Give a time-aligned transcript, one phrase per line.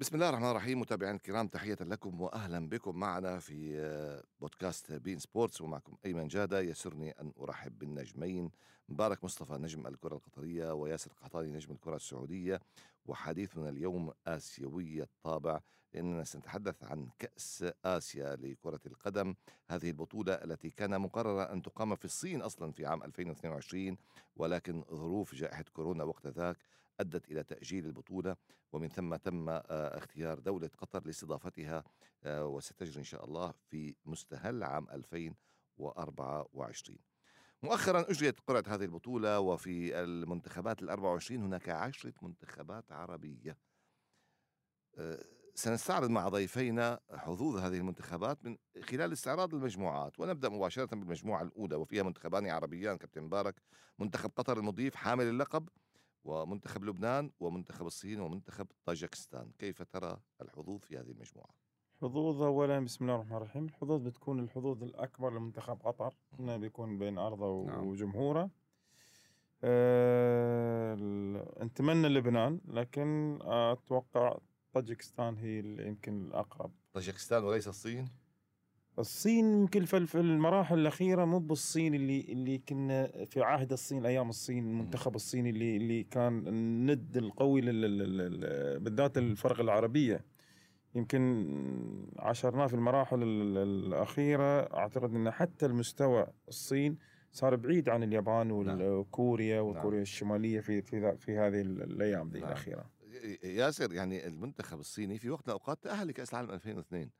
[0.00, 5.18] بسم الله الرحمن الرحيم متابعينا الكرام تحية لكم وأهلا بكم معنا في آه، بودكاست بين
[5.18, 8.50] سبورتس ومعكم أيمن جادة يسرني أن أرحب بالنجمين.
[8.88, 12.60] مبارك مصطفى نجم الكرة القطرية وياسر قحطاني نجم الكرة السعودية.
[13.06, 15.60] وحديثنا اليوم آسيوي الطابع.
[15.94, 19.34] لأننا سنتحدث عن كأس آسيا لكرة القدم.
[19.70, 23.96] هذه البطولة التي كان مقرر أن تقام في الصين أصلا في عام 2022
[24.36, 26.56] ولكن ظروف جائحة كورونا وقت ذاك
[27.00, 28.36] أدت إلى تأجيل البطولة
[28.72, 31.84] ومن ثم تم آه، اختيار دولة قطر لاستضافتها
[32.24, 36.98] آه، وستجري إن شاء الله في مستهل عام 2024
[37.62, 43.58] مؤخرا أجريت قرعة هذه البطولة وفي المنتخبات ال 24 هناك عشرة منتخبات عربية.
[44.98, 51.76] آه، سنستعرض مع ضيفينا حظوظ هذه المنتخبات من خلال استعراض المجموعات ونبدأ مباشرة بالمجموعة الأولى
[51.76, 53.62] وفيها منتخبان عربيان كابتن مبارك
[53.98, 55.68] منتخب قطر المضيف حامل اللقب
[56.24, 61.50] ومنتخب لبنان ومنتخب الصين ومنتخب طاجكستان كيف ترى الحظوظ في هذه المجموعة؟
[62.02, 67.18] حظوظ اولا بسم الله الرحمن الرحيم الحظوظ بتكون الحظوظ الأكبر لمنتخب قطر انه بيكون بين
[67.18, 67.86] أرضه نعم.
[67.86, 68.50] وجمهوره
[69.64, 70.94] أه
[71.60, 74.38] نتمنى لبنان لكن أتوقع
[74.72, 78.08] طاجكستان هي اللي يمكن الأقرب طاجكستان وليس الصين؟
[78.98, 84.70] الصين يمكن في المراحل الأخيرة مو بالصين اللي اللي كنا في عهد الصين أيام الصين
[84.70, 87.60] المنتخب الصيني اللي اللي كان الند القوي
[88.78, 90.24] بالذات الفرق العربية.
[90.94, 91.46] يمكن
[92.18, 94.60] عاشرناه في المراحل ال- الأخيرة.
[94.76, 96.98] أعتقد إن حتى المستوى الصين
[97.32, 98.78] صار بعيد عن اليابان نعم.
[98.82, 102.48] وكوريا وكوريا الشمالية في في في هذه ال- الأيام ذي نعم.
[102.48, 102.90] الأخيرة.
[103.44, 107.10] ياسر يعني المنتخب الصيني في وقت من الأوقات تأهل لكأس العالم 2002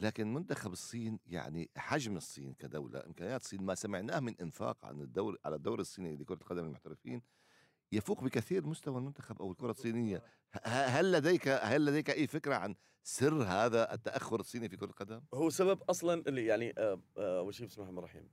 [0.00, 5.38] لكن منتخب الصين يعني حجم الصين كدولة إمكانيات الصين ما سمعناه من إنفاق عن الدور
[5.44, 7.22] على الدور الصيني لكرة القدم المحترفين
[7.92, 10.22] يفوق بكثير مستوى المنتخب أو الكرة الصينية
[10.64, 15.50] هل لديك هل لديك أي فكرة عن سر هذا التأخر الصيني في كرة القدم؟ هو
[15.50, 18.28] سبب أصلا اللي يعني آه، آه، اول شيء بسم الله الرحمن الرحيم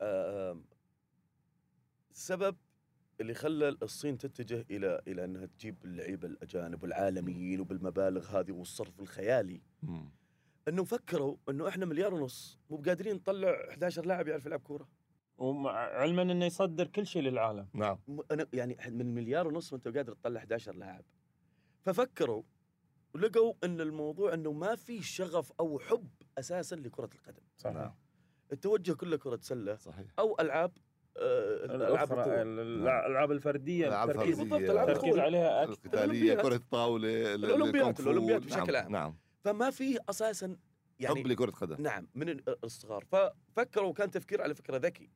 [0.00, 0.60] آه، آه،
[2.10, 2.56] السبب
[3.20, 9.62] اللي خلى الصين تتجه إلى إلى إنها تجيب اللعيبة الأجانب والعالميين وبالمبالغ هذه والصرف الخيالي
[9.82, 10.10] مم.
[10.68, 14.88] انه فكروا انه إحنا مليار ونص مو بقادرين نطلع 11 لاعب يعرف يلعب كورة
[15.38, 17.98] وعلما انه يصدر كل شيء للعالم نعم
[18.30, 21.04] أنا يعني من مليار ونص وانت قادر تطلع 11 لاعب
[21.82, 22.42] ففكروا
[23.14, 27.94] ولقوا إن الموضوع إنه ما في شغف أو حب أساسا لكرة القدم صحيح نعم.
[28.52, 30.72] التوجه كله كرة سلة صحيح أو ألعاب
[31.18, 31.82] آه، ألعاب
[32.12, 32.42] الأخرى القوة.
[32.42, 35.18] الالعاب الفردية التركيز بالضبط، ألعاب التركيز.
[35.18, 36.40] عليها أكثر القتالية الأولمبياد.
[36.40, 38.02] كرة الطاولة ال- الأولمبياد، الكونغ فو.
[38.10, 38.82] الأولمبياد بشكل نعم.
[38.84, 38.92] عام.
[38.92, 40.56] نعم فما في أساسا
[41.00, 45.10] يعني حب لكرة قدم نعم من ال- الصغار ففكروا كان تفكير على فكرة ذكي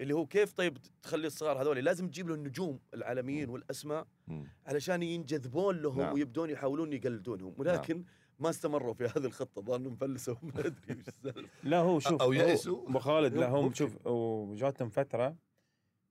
[0.00, 4.06] اللي هو كيف طيب تخلي الصغار هذول لازم تجيب له النجوم العالميين والأسماء.
[4.66, 6.14] علشان ينجذبون لهم نعم.
[6.14, 8.04] ويبدون يحاولون يقلدونهم ولكن
[8.38, 12.32] ما استمروا في هذه الخطة ظنوا فلسوا ما أدري وش السالفه لا هو شوف هو-
[12.32, 12.88] يأسوا.
[12.88, 13.72] أبو خالد لا هم.
[13.74, 15.36] شوف وجاتهم فترة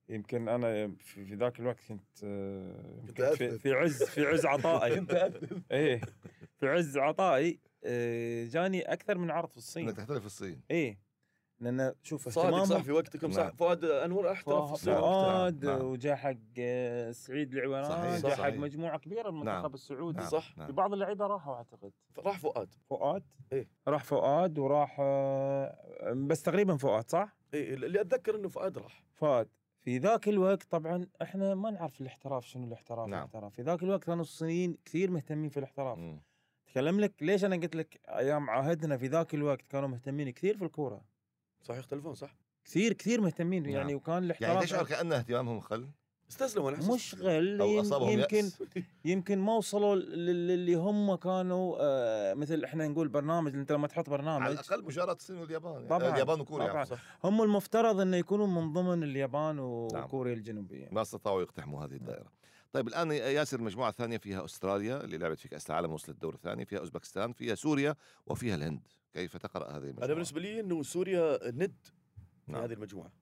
[0.08, 3.58] يمكن أنا في, ذاك الوقت كنت آه، كنت في.
[3.58, 5.42] في عز في عز عطائي كنت.
[5.72, 6.00] إيه
[6.56, 11.06] في عز عطائي آه، جاني أكثر من عرض في الصين إنك تحترف في الصين إيه
[11.60, 13.52] لأن شوف صادق صح في وقتكم صح نعم.
[13.52, 14.92] فؤاد انور أحترف في الصين.
[14.92, 15.02] نعم.
[15.02, 15.84] فؤاد نعم.
[15.84, 18.52] وجاء حق آه، سعيد العويران صحيح، جاء حق.
[18.52, 19.48] مجموعة كبيرة من نعم.
[19.48, 20.28] المنتخب السعودي نعم.
[20.28, 20.58] صح.
[20.58, 20.66] نعم.
[20.66, 23.68] في بعض اللعيبة راحوا أعتقد راح فؤاد فؤاد إيه.
[23.88, 29.48] راح فؤاد وراح آه، بس تقريبا فؤاد صح؟ إيه اللي أتذكر إنه فؤاد راح فؤاد
[29.80, 33.20] في ذاك الوقت طبعا إحنا ما نعرف الاحتراف شنو الاحتراف نعم.
[33.20, 36.22] الاحتراف في ذاك الوقت كانوا الصينيين كثير مهتمين في الاحتراف مم.
[36.76, 40.64] تكلم لك ليش أنا قلت لك أيام عهدنا في ذاك الوقت كانوا مهتمين كثير في
[40.64, 41.04] الكورة
[41.62, 43.72] صح يختلفون صح كثير كثير مهتمين نعم.
[43.72, 45.88] يعني وكان يعني الاحتراف تشعر كأن اهتمامهم قل
[46.30, 48.62] استسلموا يم- أصابهم يمكن يأس
[49.04, 54.08] يمكن ما وصلوا لل- للي هم كانوا آه مثل إحنا نقول برنامج أنت لما تحط
[54.08, 55.88] على برنامج الأقل مشاراة الصين واليابان يعني.
[55.88, 56.12] طبعاً.
[56.14, 56.84] اليابان وكوريا طبعاً.
[56.84, 59.56] صح هم المفترض إنه يكونوا من ضمن اليابان
[59.92, 60.04] نعم.
[60.04, 62.32] وكوريا الجنوبية ما استطاعوا يقتحموا هذه الدائرة
[62.72, 66.64] طيب الآن ياسر المجموعة الثانية فيها أستراليا اللي لعبت في كأس العالم وصلت الدور الثاني
[66.64, 67.96] فيها أوزبكستان فيها سوريا
[68.26, 68.88] وفيها الهند.
[69.12, 71.76] كيف تقرأ هذه المجموعة؟ أنا بالنسبة لي إنه سوريا ند
[72.46, 72.62] في نعم.
[72.62, 73.12] هذه المجموعة.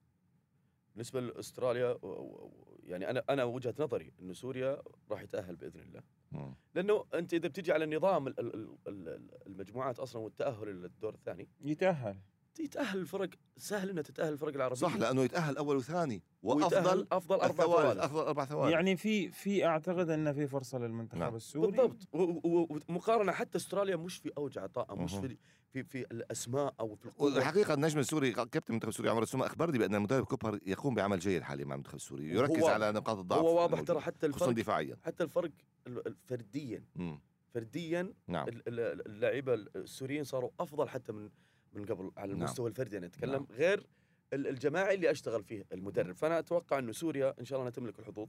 [0.93, 4.81] بالنسبة لأستراليا و- و- يعني أنا أنا وجهة نظري انه سوريا
[5.11, 6.01] راح يتأهل بإذن الله.
[6.31, 6.55] مم.
[6.75, 12.17] لأنه أنت إذا بتجي على نظام ال- ال- ال- المجموعات أصلا والتأهل للدور الثاني يتأهل.
[12.59, 14.75] يتأهل الفرق سهل انها تتأهل الفرق العربية.
[14.75, 19.31] صح لأنه يتأهل أول وثاني وأفضل أفضل أربع الثوالث ثوالث أفضل أربع ثوالث يعني في
[19.31, 21.35] في أعتقد إنه في فرصة للمنتخب نعم.
[21.35, 21.71] السوري.
[21.71, 22.07] بالضبط.
[22.13, 25.15] ومقارنة حتى أستراليا مش في أوج عطاء مش.
[25.15, 25.37] في
[25.69, 27.33] في في الأسماء أو في القوة.
[27.35, 31.41] والحقيقة النجم السوري كابتن المنتخب السوري عمر السومة أخبرني بأن المدرب كوبر يقوم بعمل جيد
[31.41, 32.29] حاليا مع المنتخب السوري.
[32.29, 34.97] يركز على نقاط الضعف هو واضح ترى حتى خصوصا الفرق دفاعيا.
[35.03, 35.51] حتى الفرق
[35.87, 36.83] ال- ال- فرديا.
[36.95, 37.21] مم.
[37.53, 38.47] فرديا نعم.
[38.47, 41.29] ال- ال- اللعيبة السوريين صاروا أفضل حتى من
[41.75, 42.39] من قبل على نعم.
[42.41, 43.47] المستوى الفردي أنا أتكلم نعم.
[43.51, 43.87] غير
[44.33, 47.99] ال- الجماعي اللي أشتغل فيه المدرب فأنا أتوقع انه سوريا إن شاء الله أنها تملك
[47.99, 48.27] الحظوظ.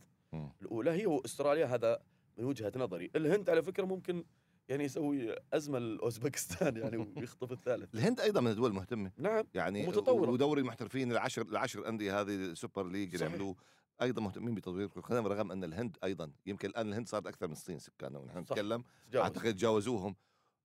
[0.63, 1.99] الأولى هي وأستراليا هذا
[2.39, 4.25] من وجهة نظري الهند على فكرة ممكن
[4.69, 10.31] يعني يسوي أزمة لأوزبكستان يعني ويخطف الثالث الهند أيضا من الدول المهتمة نعم يعني ومتطورة.
[10.31, 13.27] ودوري المحترفين العشر العشر أندية هذه ال Super League اللي.
[13.27, 13.57] عملوه
[14.03, 17.53] أيضا مهتمين بتطوير كره القدم رغم أن الهند أيضا يمكن الآن الهند صارت أكثر من
[17.53, 18.39] الصين سكانا ونحن.
[18.39, 18.85] نتكلم.
[19.15, 20.17] أعتقد تجاوزوهم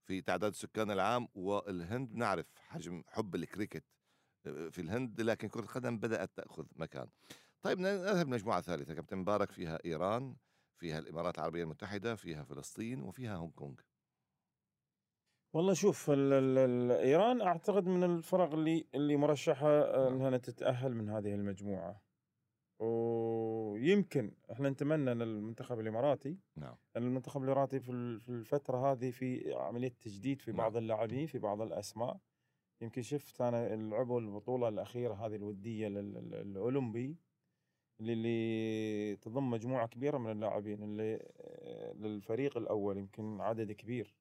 [0.06, 3.84] في تعداد السكان العام والهند نعرف حجم حب الكريكت
[4.44, 7.08] في الهند لكن كرة القدم بدأت تأخذ مكان.
[7.62, 10.36] طيب نذهب لمجموعة ثالثة كابتن مبارك فيها إيران
[10.78, 13.76] فيها الإمارات العربية المتحدة فيها فلسطين وفيها هونغ كونغ.
[15.54, 20.26] والله شوف ال ال ال إيران أعتقد من الفرق اللي اللي مرشحة آه، نعم.
[20.26, 22.02] إنها تتأهل من هذه المجموعة
[23.72, 26.76] ويمكن إحنا نتمنى أن المنتخب الإماراتي نعم.
[26.98, 30.58] أن المنتخب الإماراتي في ال- في الفترة هذه في عملية تجديد في نعم.
[30.58, 32.18] بعض اللاعبين في بعض الأسماء.
[32.82, 37.18] يمكن شفت أنا لعبوا البطولة الأخيرة هذه الودية الأولمبي
[38.00, 41.26] اللي, اللي تضم مجموعة كبيرة من اللاعبين اللي
[41.96, 44.16] للفريق الأول يمكن عدد كبير.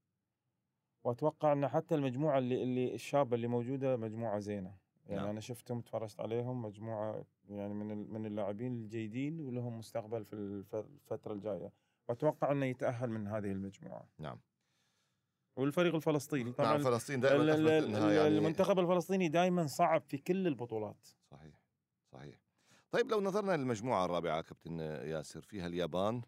[1.04, 4.74] وأتوقع أن حتى المجموعة اللي اللي الشابة اللي موجودة مجموعة زينة.
[5.10, 5.30] يعني نعم.
[5.30, 11.32] أنا شفتهم تفرجت عليهم مجموعة يعني من من اللاعبين الجيدين ولهم مستقبل في الف- الفترة
[11.32, 11.72] الجاية.
[12.08, 14.08] وأتوقع إنه يتأهل من هذه المجموعة.
[14.18, 14.40] نعم.
[15.56, 17.44] والفريق الفلسطيني طبعا نعم فلسطين دائما
[18.14, 21.08] يعني المنتخب الفلسطيني دائما صعب في كل البطولات.
[21.30, 21.54] صحيح
[22.12, 22.34] صحيح.
[22.90, 26.22] طيب لو نظرنا للمجموعة الرابعة كابتن ياسر فيها اليابان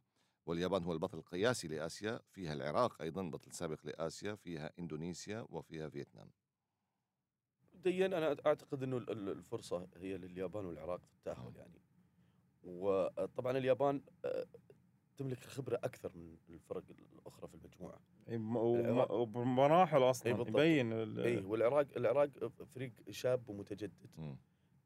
[0.46, 6.30] واليابان هو البطل القياسي لآسيا فيها العراق أيضا بطل سابق لآسيا فيها إندونيسيا وفيها فيتنام.
[7.82, 11.80] مبدئيا أنا أعتقد إنه ال- ال- الفرصة هي لليابان والعراق في التاهل يعني
[12.64, 14.46] وطبعا اليابان آه،
[15.16, 16.82] تملك خبرة أكثر من الفرق
[17.18, 19.12] الأخرى في المجموعة إي م- وم- العراق.
[19.12, 20.48] وبمراحل أصلا إي بالضبط.
[20.60, 22.30] يبين اي والعراق العراق
[22.74, 24.36] فريق شاب ومتجدد.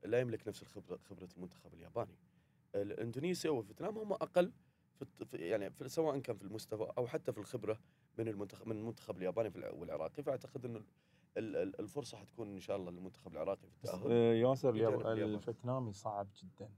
[0.05, 2.17] لا يملك نفس الخبره خبرة المنتخب الياباني
[2.75, 4.53] ال- إندونيسيا وفيتنام هم أقل
[5.25, 7.79] في يعني في سواء كان في المستوى أو حتى في الخبرة
[8.19, 10.83] من المنتخب من المنتخب الياباني والعراقي فأعتقد إنه
[11.37, 14.13] الفرصة حتكون إن شاء الله للمنتخب العراقي في التأهل.
[14.13, 14.75] آه، ياسر.
[15.35, 16.71] الفيتنامي صعب جدا.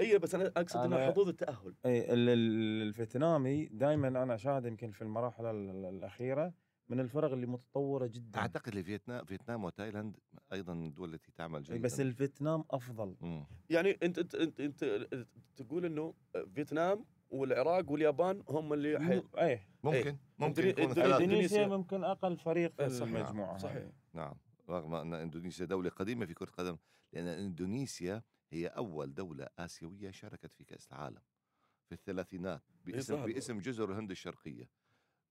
[0.00, 1.74] اي بس أنا أقصد إنه حظوظ التأهل.
[1.86, 6.52] اي ال- ال- الفيتنامي دائما أنا اشاهد يمكن في المراحل ال- ال- الأخيرة
[6.88, 8.38] من الفرق اللي متطورة جدا.
[8.38, 10.16] أعتقد لفيتنام فيتنام وتايلاند
[10.52, 11.80] أيضا من الدول التي تعمل جيدا.
[11.82, 13.16] بس الفيتنام أفضل.
[13.20, 13.46] مم.
[13.70, 15.26] يعني أنت أنت أنت, أنت
[15.56, 16.14] تقول إنه
[16.54, 19.16] فيتنام والعراق واليابان هم اللي حي...
[19.16, 21.66] مو- إيه ممكن ممكن يكون إندونيسيا.
[21.66, 23.14] ممكن أقل فريق في إيه، صحيح.
[23.16, 23.76] المجموعة صحيح.
[23.76, 23.92] هذه.
[24.12, 24.34] نعم
[24.68, 26.76] رغم أن إندونيسيا دولة قديمة في كرة القدم
[27.12, 31.20] لأن إندونيسيا هي أول دولة آسيوية شاركت في كأس العالم
[31.88, 33.26] في الثلاثينات باسم.
[33.26, 34.68] باسم جزر الهند الشرقية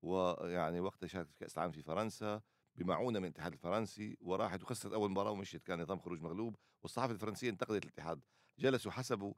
[0.02, 2.42] ويعني وقتها شاركت في كأس العالم في فرنسا
[2.76, 7.50] بمعونة من الاتحاد الفرنسي وراحت وخسرت أول مباراة ومشيت كان نظام خروج مغلوب والصحافة الفرنسية
[7.50, 8.20] انتقدت الاتحاد
[8.60, 9.34] جلسوا حسبوا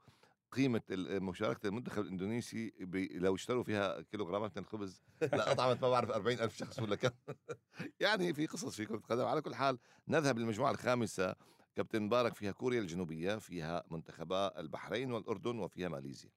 [0.54, 2.96] قيمة ال- مشاركة المنتخب الإندونيسي ب...
[2.96, 7.10] لو اشتروا فيها كيلوغرامات من الخبز لا أطعمت ما بعرف 40 ألف شخص ولا كم.
[8.00, 9.24] يعني في قصص في كرة القدم.
[9.24, 9.78] على كل حال
[10.08, 11.34] نذهب للمجموعة الخامسة.
[11.74, 16.30] كابتن مبارك فيها كوريا الجنوبية فيها منتخبا البحرين والأردن وفيها ماليزيا.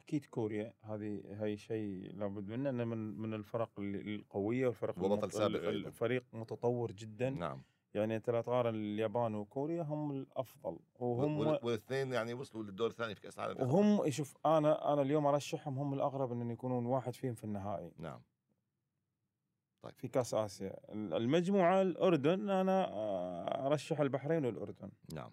[0.00, 0.74] أكيد كوريا.
[0.82, 2.70] هذه هي شيء لابد منه.
[2.70, 5.68] انه من من الفرق ال- القوية والفرق وبطل سابق.
[5.68, 7.30] الفريق متطور جدا.
[7.30, 7.62] نعم.
[7.94, 13.14] يعني انت لا تقارن اليابان وكوريا هم الأفضل وهم وال- والإثنين يعني وصلوا للدور الثاني
[13.14, 17.34] في كأس العالم وهم شوف أنا أنا اليوم أرشحهم هم الاقرب ان يكونون واحد فيهم
[17.34, 17.92] في النهائي.
[17.98, 18.22] نعم.
[19.96, 20.80] في كأس آسيا.
[20.92, 24.90] المجموعة الأردن أنا آه، أرشح البحرين والأردن.
[25.12, 25.32] نعم.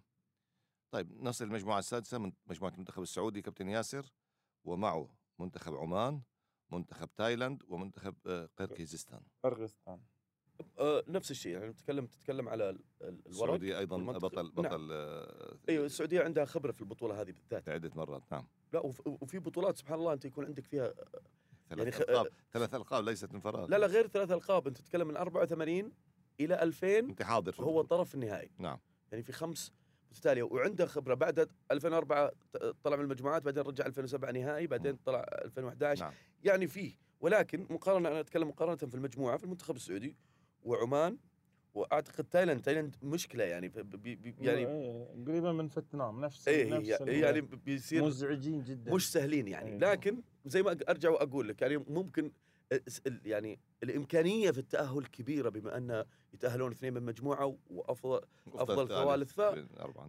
[0.94, 4.14] طيب نصل المجموعة السادسة من مجموعة المنتخب السعودي كابتن ياسر
[4.64, 6.22] ومعه منتخب عمان
[6.72, 9.22] منتخب تايلاند ومنتخب آه، قرقيزستان.
[9.44, 10.02] قرغيزستان
[10.80, 14.22] آه نفس الشيء يعني تتكلم تتكلم على ال- ال- الورق السعودية أيضا والمنتخب.
[14.22, 14.52] بطل نعم.
[14.52, 17.70] بطل آه، أيوه السعودية عندها خبرة في البطولة هذه بالذات.
[17.70, 18.48] عدة مرات نعم.
[18.74, 20.94] لا وف- وفي بطولات سبحان الله أنت يكون عندك فيها
[21.70, 22.28] ثلاث يعني ألقاب.
[22.54, 23.66] ثلاث ألقاب ليست من فراغ.
[23.68, 24.68] لا لا غير ثلاث ألقاب.
[24.68, 25.92] أنت تتكلم من 84
[26.40, 27.82] إلى 2000 أنت حاضر هو.
[27.82, 28.52] الطرف النهائي.
[28.58, 28.80] نعم.
[29.12, 29.72] يعني في خمس
[30.12, 30.44] متتالية.
[30.44, 31.14] وعنده خبرة.
[31.14, 36.14] بعد 2004 ط- طلع من المجموعات بعدين رجع 2007 نهائي بعدين طلع 2011 نعم.
[36.44, 40.16] يعني فيه ولكن مقارنة أنا أتكلم مقارنة في المجموعة في المنتخب السعودي
[40.64, 41.18] وعمان
[41.74, 47.02] وأعتقد تايلاند تايلاند مشكلة يعني بي بي يعني إيه، قريبة من فيتنام نفس إيه نفس
[47.02, 49.78] ال- يعني بيصير مزعجين جدا مش سهلين يعني إيه.
[49.78, 52.32] لكن زي ما أرجع وأقول لك يعني ممكن
[53.26, 58.22] يعني الإمكانية في التأهل كبيرة بما أن يتأهلون اثنين من مجموعة وأفضل
[58.54, 59.42] أفضل ثوالث ف-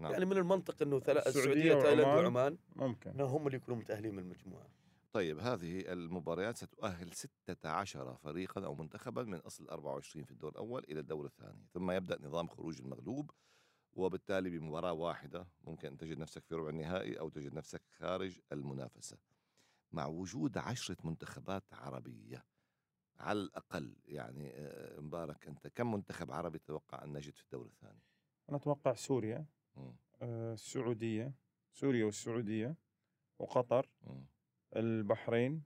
[0.00, 2.56] نعم يعني من المنطق إنه ثلا- السعودية السعودية تايلاند وعمان.
[2.76, 4.66] ممكن إنهم هم اللي يكونوا متأهلين من المجموعة
[5.12, 11.00] طيب هذه المباريات ستؤهل 16 فريقا أو منتخبا من أصل 24 في الدور الأول إلى
[11.00, 13.30] الدور الثاني ثم يبدأ نظام خروج المغلوب
[13.92, 19.18] وبالتالي بمباراة واحدة ممكن أن تجد نفسك في ربع النهائي أو تجد نفسك خارج المنافسة
[19.92, 22.44] مع وجود عشرة منتخبات عربية
[23.18, 28.02] على الأقل يعني آه، مبارك أنت كم منتخب عربي تتوقع أن نجد في الدور الثاني
[28.48, 29.46] أنا أتوقع سوريا.
[30.22, 31.34] آه، السعودية
[31.72, 32.76] سوريا والسعودية
[33.38, 33.88] وقطر.
[34.76, 35.62] البحرين.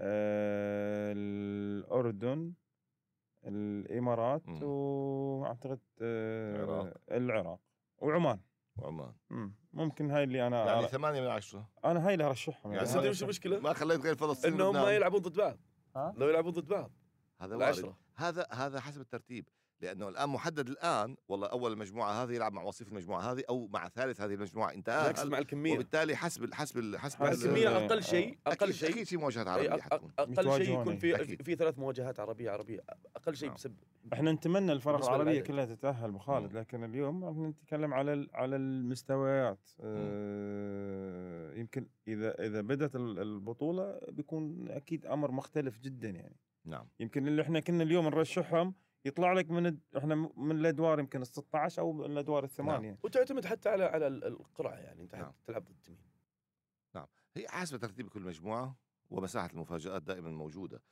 [0.00, 2.52] آه، الأردن
[3.44, 4.62] الإمارات مم.
[4.62, 6.94] وأعتقد آه، العراق.
[7.10, 7.60] العراق
[7.98, 8.40] وعمان
[8.76, 9.54] وعمان مم.
[9.72, 13.22] ممكن هاي اللي أنا يعني ثمانية من عشرة أنا هاي اللي أرشحهم يعني وش اللي
[13.22, 14.90] المشكلة؟ ما خليت غير فلسطين إنهم ما.
[14.90, 15.58] يلعبون ضد بعض
[15.96, 16.92] ها؟ لو يلعبون ضد بعض
[17.40, 19.48] هذا وارد هذا هذا حسب الترتيب
[19.80, 23.88] لأنه الآن محدد الآن والله أول المجموعة هذه يلعب مع وصيف المجموعة هذه أو مع
[23.88, 27.86] ثالث هذه المجموعة انت مع الكمية وبالتالي حسب ال- حسب ال- حسب حسب ال- الكمية
[27.86, 30.96] أقل شيء أقل شيء أكيد في مواجهات عربية حتكون أقل شيء يكون.
[30.98, 31.42] في أكيد.
[31.42, 32.80] في ثلاث مواجهات عربية عربية
[33.16, 33.54] أقل شيء نعم.
[33.56, 33.74] بسبب
[34.12, 35.40] إحنا نتمنى الفرق العربية.
[35.40, 36.58] كلها تتأهل ابو خالد مم.
[36.58, 44.68] لكن اليوم إحنا نتكلم على على المستويات آه، يمكن إذا إذا بدأت ال- البطولة بيكون
[44.68, 48.74] أكيد أمر مختلف جدا يعني نعم يمكن اللي إحنا كنا اليوم نرشحهم
[49.04, 52.98] يطلع لك من الد- إحنا من الادوار يمكن ال 16 أو من الادوار الثمانية.
[53.02, 55.32] وتعتمد حتى على على ال- القرعه يعني أنت نعم.
[55.46, 56.08] تلعب ضد مين؟
[57.36, 58.76] هي حسب ترتيب كل مجموعة
[59.10, 60.82] ومساحة المفاجآت دائما موجودة.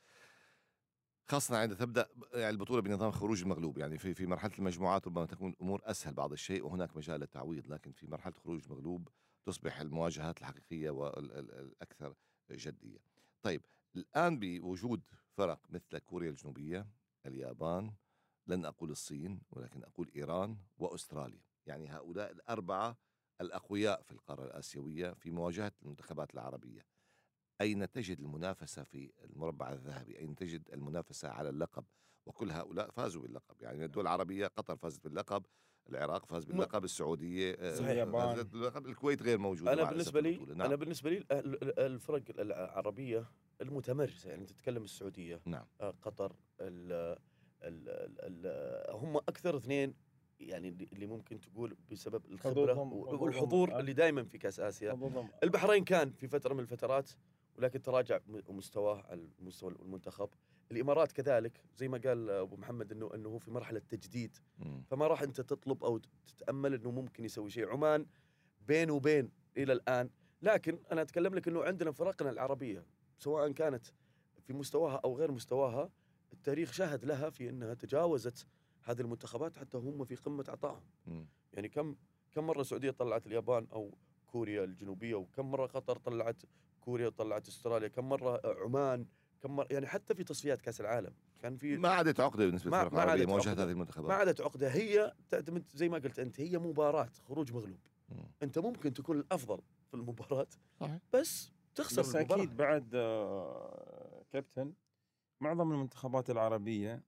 [1.25, 5.49] خاصة عند تبدأ يعني البطولة بنظام خروج المغلوب، يعني في في مرحلة المجموعات ربما تكون
[5.51, 9.07] الأمور أسهل بعض الشيء وهناك مجال للتعويض، لكن في مرحلة خروج المغلوب
[9.45, 12.15] تصبح المواجهات الحقيقية والاكثر
[12.51, 12.97] جدية.
[13.41, 13.61] طيب
[13.95, 15.01] الآن بوجود
[15.33, 16.87] فرق مثل كوريا الجنوبية،
[17.27, 17.93] اليابان،
[18.47, 22.97] لن أقول الصين ولكن أقول إيران وأستراليا، يعني هؤلاء الأربعة
[23.41, 26.85] الأقوياء في القارة الآسيوية في مواجهة المنتخبات العربية.
[27.61, 31.85] أين تجد المنافسة في المربع الذهبي أين تجد المنافسة على اللقب
[32.25, 35.45] وكل هؤلاء فازوا باللقب يعني الدول العربية قطر فازت باللقب
[35.89, 38.03] العراق فاز باللقب السعودية آه، صحيح.
[38.03, 40.37] فازت باللقب الكويت غير موجودة أنا بالنسبة لي.
[40.37, 40.61] نعم.
[40.61, 43.25] أنا بالنسبة لي ال- ال- الفرق العربية
[43.61, 45.65] المتمرسة يعني تتكلم السعودية نعم.
[45.81, 46.91] آه، قطر ال
[47.63, 49.93] ال ال ال هم أكثر اثنين
[50.39, 53.79] يعني اللي اللي ممكن تقول بسبب الخبرة والحضور.
[53.79, 54.91] اللي دائما في كأس آسيا.
[55.43, 57.09] البحرين كان في فترة من الفترات
[57.55, 60.29] ولكن تراجع مستواه على مستوى المنتخب.
[60.71, 64.37] الإمارات كذلك زي ما قال أبو محمد إنه إنه هو في مرحلة تجديد.
[64.59, 64.83] مم.
[64.87, 65.97] فما راح أنت تطلب أو
[66.27, 67.69] تتأمل إنه ممكن يسوي شيء.
[67.69, 68.05] عمان
[68.67, 70.09] بين وبين إلى الآن.
[70.41, 72.85] لكن أنا أتكلم لك إنه عندنا فرقنا العربية
[73.17, 73.85] سواء كانت
[74.47, 75.89] في مستواها أو غير مستواها
[76.33, 78.47] التاريخ شهد لها في أنها تجاوزت
[78.83, 80.83] هذه المنتخبات حتى هم في قمة عطائهم.
[81.53, 81.95] يعني كم
[82.31, 83.97] كم مرة السعودية طلعت اليابان أو
[84.27, 86.41] كوريا الجنوبية وكم مرة قطر طلعت
[86.81, 89.05] كوريا وطلعت أستراليا كم مرة عمان
[89.41, 92.83] كم مرة يعني حتى في تصفيات كأس العالم كان في ما عادت عقدة بالنسبة ما-
[92.83, 93.61] للفرق ما مواجهة عقدة.
[93.63, 97.79] هذه ما المنتخبات عادت عقدة هي تعتمد زي ما قلت أنت هي مباراة خروج مغلوب.
[98.43, 100.47] أنت ممكن تكون الأفضل في المباراة
[100.79, 100.97] صحيح.
[101.13, 102.43] بس تخسر بس المباراة.
[102.43, 104.73] أكيد بعد آه، كابتن
[105.41, 107.03] معظم المنتخبات العربية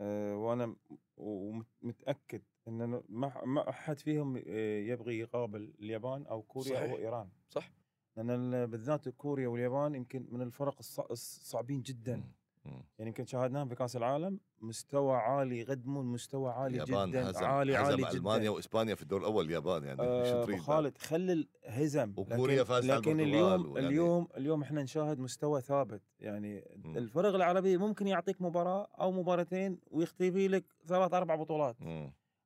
[0.00, 0.76] آه، وأنا
[1.16, 6.90] ومتأكد إن ما أحد فيهم آه، يبغي يقابل اليابان أو كوريا صحيح.
[6.92, 7.72] أو إيران صح
[8.16, 12.24] لأن ال- بالذات كوريا واليابان يمكن من الفرق الص- الصعبين جدا.
[12.64, 17.76] يعني يمكن شاهدناهم في كأس العالم مستوى عالي يقدمون مستوى عالي اليابان جدا هزم عالي
[17.76, 21.32] هزم عالي ألمانيا جدا وإسبانيا في الدور الأول اليابان يعني آه، خالد خلي
[21.66, 26.02] الهزم وكوريا على لكن اليوم ويعني- اليوم اليوم إحنا نشاهد مستوى ثابت.
[26.20, 26.96] يعني مم.
[26.96, 31.76] الفرق العربية ممكن يعطيك مباراة أو مباراتين ويختفي لك ثلاث أربع بطولات.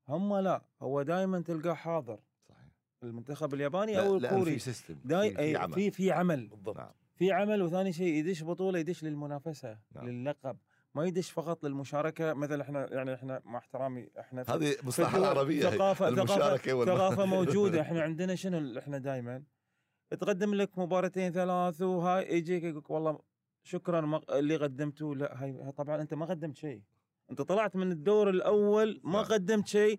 [0.08, 2.18] هم لا هو دائما تلقاه حاضر.
[2.49, 2.68] صحيح.
[3.02, 4.58] المنتخب الياباني لا أو لأن في الكوري.
[4.59, 5.73] system داي في, في عمل.
[5.75, 6.46] في في عمل.
[6.49, 6.76] بالضبط.
[6.76, 6.90] نعم.
[7.16, 10.08] في عمل وثاني شيء يدش بطولة يدش للمنافسة نعم.
[10.08, 10.56] للقب
[10.94, 16.75] ما يدش فقط للمشاركة مثل إحنا يعني إحنا مع احترامي إحنا هذه مصطلح المشاركة ثقافة,
[16.75, 17.80] والم- ثقافة موجودة.
[17.80, 19.42] إحنا عندنا شنو إحنا دائما
[20.11, 23.18] تقدم لك مباراتين ثلاث وهاي يجيك يقول لك والله
[23.62, 26.82] شكرا اللي قدمته لا هاي طبعا أنت ما قدمت شيء.
[27.30, 29.25] أنت طلعت من الدور الأول ما نعم.
[29.25, 29.99] قدمت شيء.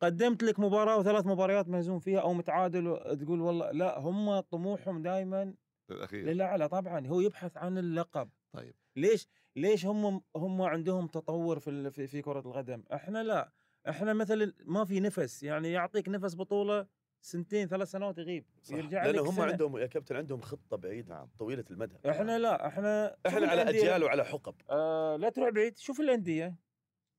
[0.00, 5.54] قدمت لك مباراة وثلاث مباريات مهزوم فيها أو متعادل تقول والله لا هم طموحهم دائما
[5.90, 6.24] الأخير.
[6.24, 8.28] للاعلى طبعا هو يبحث عن اللقب.
[8.52, 8.74] طيب.
[8.96, 13.52] ليش ليش هم هم عندهم تطور في في, كرة القدم؟ إحنا لا.
[13.88, 16.86] إحنا مثلا ما في نفس يعني يعطيك نفس بطولة
[17.20, 18.74] سنتين ثلاث سنوات يغيب صح.
[18.76, 19.44] يرجع لأن لك هم سنة.
[19.44, 21.28] عندهم يا كابتن عندهم خطة بعيدة نعم.
[21.38, 21.96] طويلة المدى.
[22.10, 23.62] إحنا لا إحنا إحنا على.
[23.62, 24.54] أجيال وعلى حقب.
[24.70, 26.56] آه لا تروح بعيد شوف الأندية.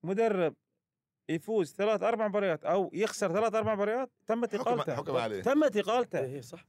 [0.04, 0.56] مدرب
[1.30, 4.96] يفوز ثلاث أربع مباريات أو يخسر ثلاث أربع مباريات تمت إقالته.
[4.96, 5.42] حكم عليه.
[5.42, 6.20] تمت إقالته.
[6.20, 6.66] إيه صح.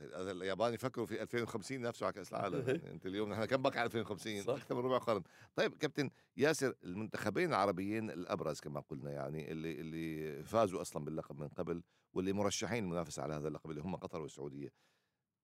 [0.00, 2.64] هذا اليابان يفكروا في 2050 نفسه على كأس العالم.
[2.68, 4.54] يعني انت اليوم نحن كم بقى على 2050 صح.
[4.54, 5.22] أكثر من ربع قرن.
[5.56, 11.48] طيب كابتن ياسر المنتخبين العربيين الأبرز كما قلنا يعني اللي اللي فازوا أصلا باللقب من
[11.48, 14.72] قبل واللي مرشحين المنافسه على هذا اللقب اللي هم قطر والسعودية.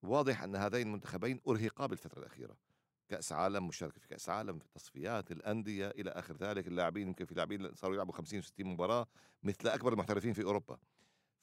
[0.03, 2.57] واضح أن هذين المنتخبين أرهقا بالفترة الأخيرة.
[3.09, 7.35] كأس عالم مشاركة في كأس عالم في تصفيات الأندية إلى آخر ذلك اللاعبين يمكن في
[7.35, 9.07] لاعبين صاروا يلعبوا 50 و60 مباراة
[9.43, 10.79] مثل أكبر المحترفين في أوروبا.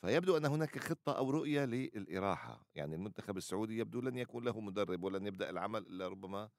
[0.02, 2.66] فيبدو أن هناك خطة أو رؤية للإراحة.
[2.76, 6.50] يعني المنتخب السعودي يبدو لن يكون له مدرب ولن يبدأ العمل إلا ربما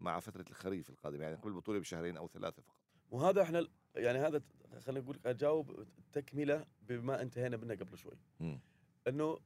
[0.00, 2.76] مع فترة الخريف القادمه يعني قبل البطولة بشهرين أو ثلاثة فقط.
[3.10, 4.42] وهذا إحنا يعني هذا
[4.80, 8.18] خلينا نقول أجاوب تكملة بما انتهينا منه قبل شوي.
[8.40, 8.60] مم.
[9.08, 9.38] إنه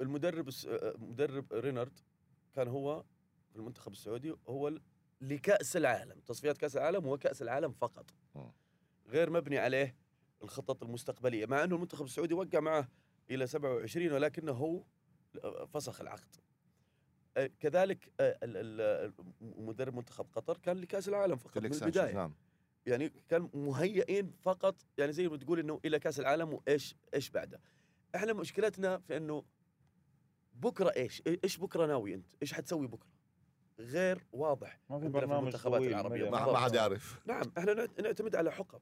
[0.00, 0.50] المدرب
[0.98, 1.98] مدرب رينارد
[2.54, 3.04] كان هو
[3.50, 4.78] في المنتخب السعودي هو
[5.20, 6.20] لكأس العالم.
[6.20, 8.10] تصفيات كأس العالم هو كأس العالم فقط.
[8.34, 8.52] مم.
[9.06, 9.96] غير مبني عليه
[10.42, 12.88] الخطط المستقبلية مع إنه المنتخب السعودي وقع معه
[13.30, 14.82] إلى 27 ولكنه هو
[15.66, 16.36] فسخ العقد.
[17.36, 22.14] آه، كذلك ال- ال- مدرب منتخب قطر كان لكأس العالم فقط من البداية.
[22.14, 22.34] نعم.
[22.86, 27.60] يعني كان مهيئين فقط يعني زي ما تقول إنه إلى كأس العالم وإيش إيش بعده.
[28.14, 29.44] إحنا مشكلتنا في إنه
[30.54, 33.08] بكرة إيش إيش بكرة ناوي أنت؟ إيش حتسوي بكرة؟
[33.78, 35.80] غير واضح ما في برنامج المنتخبات.
[35.82, 36.30] مدى.
[36.30, 37.20] ما حد يعرف.
[37.26, 38.80] نعم إحنا نعت- نعتمد على حقب.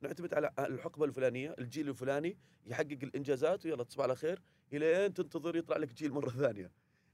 [0.00, 2.36] نعتمد على الحقبة الفلانية الجيل الفلاني
[2.66, 4.40] يحقق الإنجازات ويلا تصبح على خير
[4.72, 6.70] إلين تنتظر يطلع لك جيل مرة ثانية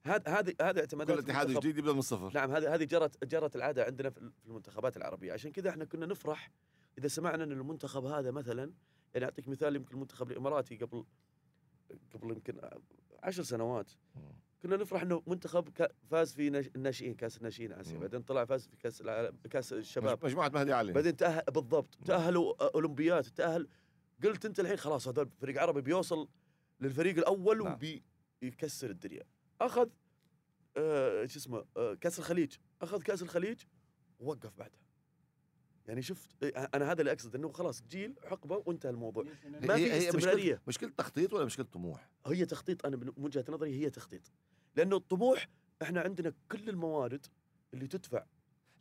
[0.07, 1.50] هذا هذه اعتمادات كل اتحاد.
[1.50, 5.53] جديد يبدا من الصفر نعم هذه هذه جرت جرت العادة عندنا في المنتخبات العربية عشان
[5.53, 6.50] كذا إحنا كنا نفرح
[6.99, 8.73] إذا سمعنا إن المنتخب هذا مثلا
[9.14, 11.05] يعني أعطيك مثال يمكن المنتخب الإماراتي قبل
[12.14, 12.61] قبل يمكن
[13.23, 13.91] عشر سنوات.
[14.64, 15.68] كنا نفرح إنه منتخب
[16.11, 17.99] فاز في ناش- الناشئين كأس الناشئين آسيا.
[17.99, 20.18] بعدين طلع فاز في كأس العالم كأس الشباب.
[20.18, 20.92] مج- مجموعة مهدي علي.
[20.92, 23.68] بعدين تأهل بالضبط تأهلوا أولمبيات تأهل.
[24.25, 26.28] قلت أنت الحين خلاص هذا فريق عربي بيوصل
[26.80, 27.78] للفريق الأول نعم.
[28.42, 29.23] وبيكسر الدنيا.
[29.61, 29.88] أخذ
[30.76, 32.56] آه شو اسمه آه كأس الخليج.
[32.83, 33.61] أخذ كأس الخليج
[34.21, 34.81] ووقف بعدها.
[35.87, 39.24] يعني شفت آه، أنا هذا اللي أقصد إنه خلاص جيل حقبة وانتهى الموضوع.
[39.46, 40.62] ما هي- في استمرارية.
[40.68, 44.33] مشكلة تخطيط ولا مشكلة طموح؟ هي تخطيط أنا من وجهة نظري هي تخطيط.
[44.77, 45.49] لأنه الطموح
[45.83, 47.27] إحنا عندنا كل الموارد
[47.75, 48.25] اللي تدفع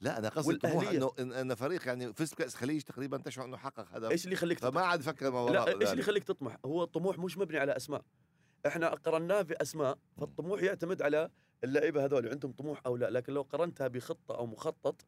[0.01, 0.89] لا أنا قصدي الطموح.
[0.89, 4.59] إنه ان فريق يعني فز بكاس الخليج تقريبا تشعر إنه حقق هدف إيش اللي يخليك
[4.59, 5.99] فما عاد فكر ما وراء لا إيش اللي ذلك.
[5.99, 8.05] يخليك تطمح؟ هو الطموح مش مبني على أسماء.
[8.67, 11.29] إحنا قرناه باسماء فالطموح يعتمد على
[11.63, 15.05] اللعيبة هذول عندهم طموح أو لا، لكن لو قرنتها بخطة أو مخطط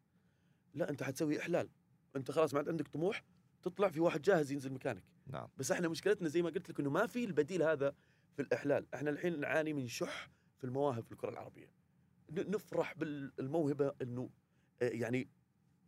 [0.73, 1.69] لا أنت حتسوي إحلال.
[2.15, 3.23] أنت خلاص ما عاد عندك طموح
[3.63, 5.03] تطلع في واحد جاهز ينزل مكانك.
[5.27, 7.95] نعم بس إحنا مشكلتنا زي ما قلت لك إنه ما في البديل هذا
[8.35, 11.67] في الإحلال، إحنا الحين نعاني من شح في المواهب في الكرة العربية.
[12.29, 14.29] نفرح بالموهبة إنه
[14.81, 15.27] آه، يعني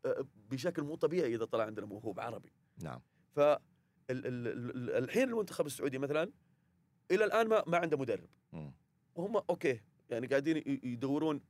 [0.06, 2.52] آه، بشكل مو طبيعي إذا طلع عندنا موهوب عربي.
[2.84, 3.02] نعم
[3.36, 3.58] ف ال-
[4.10, 6.32] ال- ال- الحين المنتخب السعودي مثلا
[7.12, 8.30] إلى الآن ما ما عنده مدرب.
[9.16, 11.42] وهم أوكي يعني قاعدين يدورون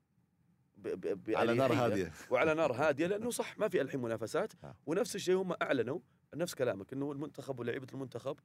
[0.78, 4.54] ب- ب- على نار بأريحية هادية وعلى نار هادية لأنه صح ما في ألحين منافسات
[4.64, 4.74] نعم.
[4.86, 6.00] ونفس الشيء هم أعلنوا
[6.36, 8.40] نفس كلامك إنه المنتخب ولاعيبة المنتخب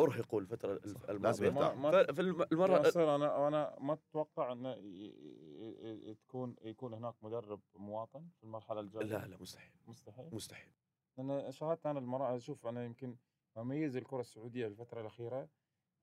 [0.00, 1.48] أرهقوا الفترة الماضية.
[2.52, 4.74] المرة ياسر أنا أنا ما أتوقع إنه
[6.12, 9.04] تكون يكون هناك مدرب مواطن في المرحلة الجاية.
[9.04, 9.72] لا لا مستحيل.
[9.86, 10.72] مستحيل؟ مستحيل.
[11.18, 13.16] لأن شاهدت أنا المرا أشوف أنا يمكن
[13.56, 15.48] مميز الكرة السعودية الفترة الأخيرة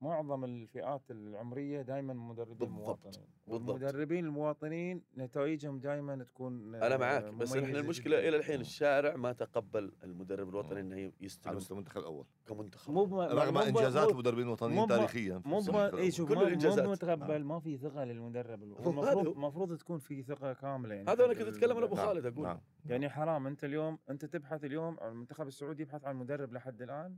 [0.02, 2.80] معظم الفئات العمرية دائما مدربين بالضبط.
[2.80, 3.70] مواطنين بالضبط.
[3.82, 8.28] والمدربين المواطنين نتائجهم دائما تكون أنا معك آه، بس إحنا المشكلة جداً.
[8.30, 13.22] إلى الحين الشارع ما تقبل المدرب الوطني إنه على يستلم مستوى المنتخب الأول كمنتخب مو
[13.22, 15.60] رغم إنجازات المدربين الوطنيين تاريخيا مو
[15.98, 16.12] اي.
[16.12, 16.88] شوف كل ما- مو الإنجازات.
[16.88, 17.48] متقبل نعم.
[17.48, 19.28] ما في ثقة للمدرب المفروض.
[19.28, 22.08] المفروض تكون في ثقة كاملة يعني هذا أنا كنت أتكلم أنا أبو المدرب.
[22.08, 26.54] خالد أقول نعم يعني حرام أنت اليوم أنت تبحث اليوم المنتخب السعودي يبحث عن مدرب
[26.54, 27.18] لحد الآن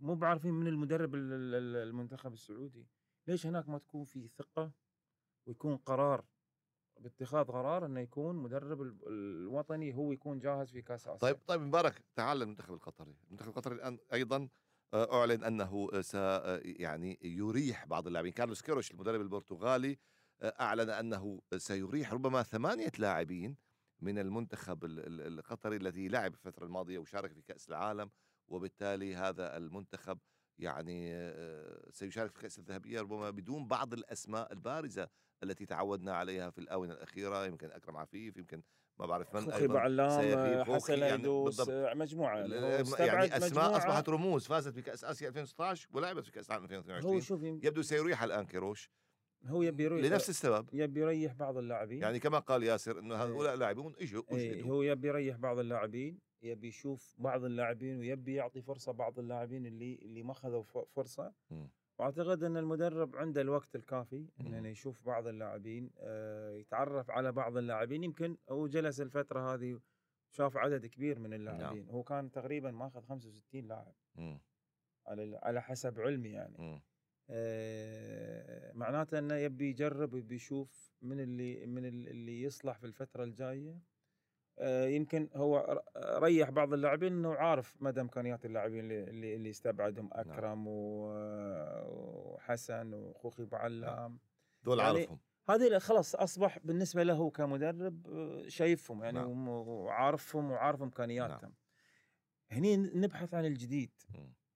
[0.00, 2.86] مو بعارفين من المدرب ال- ال- ال- المنتخب السعودي.
[3.26, 4.72] ليش هناك ما تكون في ثقة
[5.46, 6.24] ويكون قرار
[7.00, 11.60] باتخاذ قرار إنه يكون مدرب ال- الوطني هو يكون جاهز في كأس آسيا؟ طيب طيب
[11.60, 13.16] مبارك تعال للمنتخب القطري.
[13.26, 14.48] المنتخب القطري الآن أيضا
[14.94, 16.14] آه، أعلن أنه س
[16.64, 18.32] يعني يريح بعض اللاعبين.
[18.32, 19.98] كارلوس كيروش المدرب البرتغالي
[20.42, 23.56] آه، أعلن أنه سيريح ربما ثمانية لاعبين
[24.00, 28.10] من المنتخب ال- ال- القطري الذي لعب الفترة الماضية وشارك في كأس العالم.
[28.48, 30.18] وبالتالي هذا المنتخب
[30.58, 35.08] يعني آه، سيشارك في الكأس الذهبية ربما بدون بعض الأسماء البارزة
[35.42, 37.46] التي تعودنا عليها في الآونة الأخيرة.
[37.46, 38.62] يمكن أكرم عفيف يمكن
[38.98, 41.74] ما بعرف من أيضا خوخي، حسن يعني ايدوس بالضبط.
[41.74, 42.44] آه، مجموعة.
[42.44, 44.46] ال- يعني هو يعني أسماء مجموعة- أصبحت رموز.
[44.46, 48.46] فازت بكأس آسيا 2016 ولعبت في كأس العالم هو 2022 شوف يم- يبدو سيريح الآن
[48.46, 48.90] كيروش.
[49.46, 50.68] هو يبي يريح لنفس السبب.
[50.72, 52.02] يبي يريح بعض اللاعبين.
[52.02, 56.18] يعني كما قال ياسر أنه هؤلاء لاعبون إجوا إيه هو يبي يريح بعض اللاعبين.
[56.42, 60.62] يبي يشوف بعض اللاعبين ويبي يعطي فرصة بعض اللاعبين اللي اللي ما اخذوا
[60.94, 61.68] فرصة مم.
[61.98, 64.28] وأعتقد إن المدرب عنده الوقت الكافي.
[64.40, 69.80] إنه يشوف بعض اللاعبين آه، يتعرف على بعض اللاعبين يمكن هو جلس الفترة هذه
[70.30, 73.94] شاف عدد كبير من اللاعبين هو كان تقريبا ماخذ 65 لاعب.
[75.06, 76.82] على على حسب علمي يعني.
[77.30, 83.24] آه، معناته إنه يبي يجرب ويبي يشوف من اللي من ال- اللي يصلح في الفترة
[83.24, 83.78] الجاية
[84.88, 90.64] يمكن هو ر- ريح بعض اللاعبين إنه عارف مدى امكانيات اللاعبين اللي اللي, استبعدهم أكرم
[90.68, 94.18] و- وحسن وخوخي أبو علام.
[94.62, 95.18] دول يعني عارفهم.
[95.48, 99.48] هذه خلاص أصبح بالنسبة له كمدرب آه، شايفهم يعني نعم.
[99.48, 101.54] وعارفهم وعارف إمكانياتهم.
[102.50, 103.90] هني نبحث عن الجديد.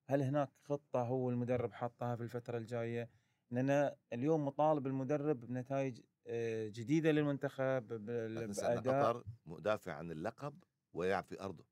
[0.07, 3.11] هل هناك خطة هو المدرب حاطها في الفترة الجاية؟
[3.51, 9.93] لأن اليوم مطالب المدرب بنتائج آه، جديدة للمنتخب ب- لا تنسى ان بأداء قطر مدافع
[9.93, 10.55] عن اللقب
[10.93, 11.65] ويلعب في أرضه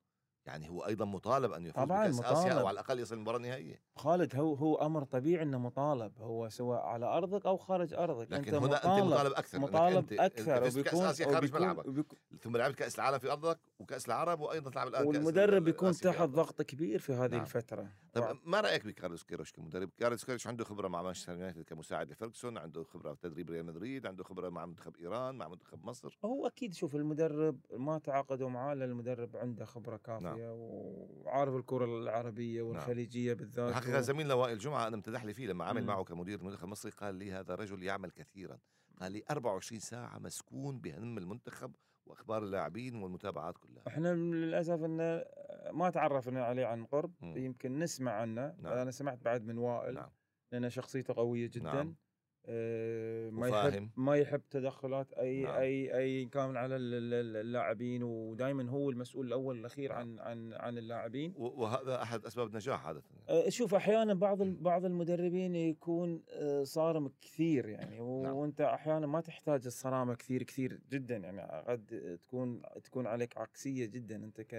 [0.47, 2.67] يعني هو أيضا مطالب أن يفوز طبعاً بكأس آسيا أو مطالب.
[2.67, 7.07] على الأقل يصل المباراه النهائيه خالد هو هو أمر طبيعي أنه مطالب هو سواء على
[7.07, 10.95] أرضك أو خارج أرضك لكن أنت هنا أنت مطالب أكثر مطالب أنت أكثر فزت بكاس
[11.01, 14.89] آسيا خارج وبيكون ملعبك وبيكون ثم لعبت كأس العالم في أرضك وكأس العرب وأيضا تلعب
[14.89, 16.29] الآن والمدرب ال- يكون آسيا في تحت.
[16.29, 17.41] ضغط كبير في هذه نعم.
[17.41, 17.89] الفترة
[18.21, 22.59] طيب ما رأيك بكارلوس كيروش كمدرب؟ كارلوس كيروش عنده خبرة مع مانشستر يونايتد كمساعد لفيرجسون،
[22.59, 26.47] عنده خبرة في تدريب ريال مدريد، عنده خبرة مع منتخب إيران، مع منتخب مصر، هو
[26.47, 30.39] أكيد شوف المدرب ما تعاقدوا معاه لأن المدرب عنده خبرة كافية نعم.
[30.41, 35.85] وعارف الكرة العربية والخليجية بالذات الحقيقة زميلنا وائل جمعة أنا امتدح لي فيه لما عمل.
[35.85, 38.59] معه كمدير المنتخب المصري قال لي هذا رجل يعمل كثيرا،
[39.01, 41.75] قال لي 24 ساعة مسكون بهم المنتخب
[42.09, 43.83] وأخبار اللاعبين والمتابعات كلها.
[43.89, 45.25] إحنا للأسف انه
[45.73, 47.37] ما تعرفنا عليه عن قرب مم.
[47.37, 48.73] يمكن نسمع عنه نعم.
[48.73, 50.11] أنا سمعت بعد من وائل نعم
[50.53, 51.97] لأن شخصيته قوية جدا نعم.
[52.51, 53.69] آه، ما وفاهم.
[53.75, 55.55] يحب ما يحب تدخلات اي نعم.
[55.55, 59.99] اي أي كان على ال- ال- اللاعبين ودائما هو المسؤول الأول والأخير نعم.
[59.99, 63.03] عن عن عن اللاعبين وهذا أحد أسباب النجاح عادة.
[63.29, 68.35] أه، شوف أحيانا بعض بعض المدربين يكون أه، صارم كثير يعني نعم.
[68.37, 74.17] وأنت أحيانا ما تحتاج الصرامة كثير كثير جدا يعني قد تكون تكون عليك عكسية جدا
[74.17, 74.55] أنت ك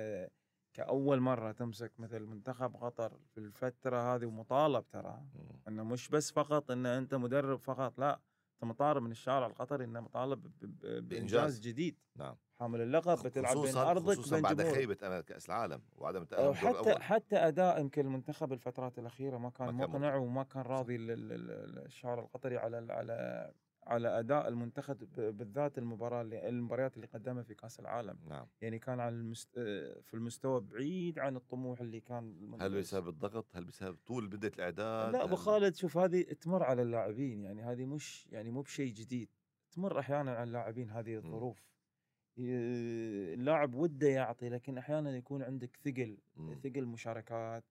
[0.73, 5.21] كأول مرة تمسك مثل منتخب قطر في الفترة هذه ومطالب ترى.
[5.67, 8.19] إنه مش بس فقط إن أنت مدرب فقط لا
[8.53, 11.03] أنت مطالب من الشارع القطري إنه مطالب بإنجاز.
[11.03, 11.59] بإنجاز.
[11.59, 11.97] جديد.
[12.15, 12.35] نعم.
[12.59, 16.99] حامل اللقب بتلعب بين أرضك خصوصا بين بعد خيبة امل كأس العالم وعدم الدور حتى
[16.99, 21.85] حتى أداء يمكن المنتخب الفترات الأخيرة ما كان مقنع وما كان راضي ال- ال- ال-
[21.85, 23.51] الشعب القطري على على
[23.83, 24.97] على أداء المنتخب
[25.37, 29.53] بالذات المباراة اللي المباريات اللي قدمها في كأس العالم نعم يعني كان على المست...
[30.03, 34.51] في المستوى بعيد عن الطموح اللي كان المنتخب- هل بسبب الضغط؟ هل بسبب طول بدايه
[34.53, 38.93] الإعداد؟ لا أبو خالد شوف هذه تمر على اللاعبين يعني هذه مش يعني مو بشيء
[38.93, 39.29] جديد
[39.71, 41.69] تمر أحيانا على اللاعبين هذه الظروف
[42.37, 46.53] اللاعب وده يعطي لكن أحيانا يكون عندك ثقل مم.
[46.63, 47.63] ثقل مشاركات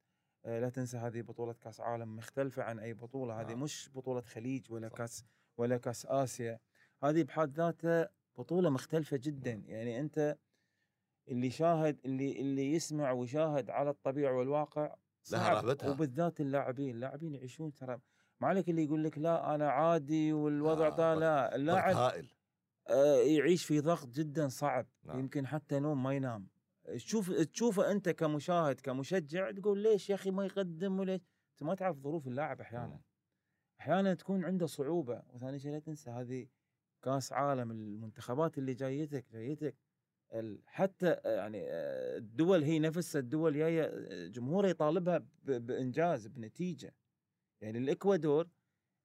[0.45, 3.63] آه، لا تنسى هذه بطولة كأس عالم مختلفة عن أي بطولة هذه نعم.
[3.63, 4.97] مش بطولة خليج ولا صح.
[4.97, 5.25] كأس
[5.59, 6.61] ولا كأس آسيا.
[7.03, 9.57] هذه بحد ذاتها بطولة مختلفة جدا.
[9.57, 9.65] مم.
[9.67, 10.39] يعني أنت
[11.29, 15.65] اللي شاهد اللي اللي يسمع ويشاهد على الطبيعة والواقع صعب.
[15.65, 15.91] رهبتها.
[15.91, 16.95] وبالذات اللاعبين.
[16.95, 18.01] اللاعبين يعيشون ترى.
[18.41, 21.55] ما عليك اللي يقول لك لا أنا عادي والوضع آه، آه لا.
[21.55, 22.31] اللاعب هائل.
[22.89, 24.87] آه، يعيش في ضغط جدا صعب.
[25.05, 25.19] نعم.
[25.19, 26.49] يمكن حتى نوم ما ينام.
[26.95, 31.21] تشوف تشوفه أنت كمشاهد كمشجع تقول ليش يا أخي ما يقدم وليش؟
[31.53, 32.87] أنت ما تعرف ظروف اللاعب أحيانا.
[32.87, 33.03] مم.
[33.81, 36.47] أحيانا تكون عنده صعوبة وثاني شيء لا تنسى هذه
[37.03, 39.77] كأس عالم المنتخبات اللي جايتك جايتك
[40.67, 46.95] حتى آه، يعني آه، الدول هي نفسها الدول جاية آه، جمهورها يطالبها بإنجاز بنتيجة
[47.61, 48.49] يعني الإكوادور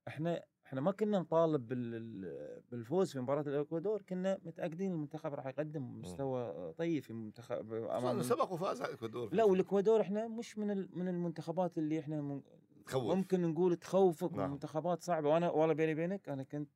[0.07, 5.99] إحنا إحنا ما كنا نطالب بال- بالفوز في مباراة الإكوادور كنا متأكدين المنتخب راح يقدم
[6.01, 9.43] مستوى طيب في منتخب أمام سبق وفاز على الإكوادور لا.
[9.43, 12.41] والإكوادور إحنا مش من من المنتخبات اللي إحنا
[12.85, 13.15] تخوف.
[13.15, 14.51] ممكن نقول تخوفك نعم.
[14.51, 15.29] منتخبات صعبة.
[15.29, 16.69] وأنا والله بيني وبينك أنا كنت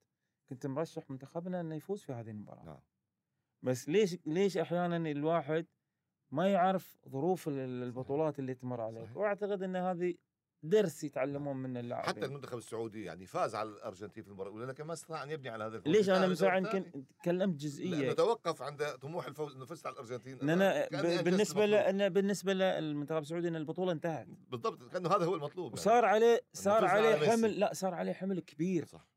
[0.50, 2.63] كنت مرشح منتخبنا إنه يفوز في هذه المباراة.
[2.65, 2.80] نعم.
[3.63, 5.65] بس ليش ليش أحيانا الواحد
[6.32, 9.17] ما يعرف ظروف ال- ال- البطولات اللي تمر عليك؟ صحيح.
[9.17, 10.15] وأعتقد إن هذه
[10.63, 12.08] درس يتعلمون منه اللاعبين.
[12.10, 15.50] حتى المنتخب السعودي يعني فاز على الأرجنتين في المباراة الأولى لكن ما استطاع أن يبني
[15.50, 15.93] على هذا الفوز.
[15.93, 17.06] ليش؟ أنا من والدور يمكن.
[17.22, 18.12] تكلمت جزئية.
[18.13, 20.38] توقف عند طموح الفوز إنه فزت على الأرجنتين.
[20.38, 21.65] ب- أنجزت بالنسبة.
[21.65, 24.28] لأن بالنسبة للمنتخب السعودي إن البطولة انتهت.
[24.50, 25.74] بالضبط كأنه هذا هو المطلوب يعني.
[25.74, 27.28] وصار عليه صار عليه على.
[27.32, 28.86] حمل لا صار عليه حمل كبير.
[28.86, 29.08] صح.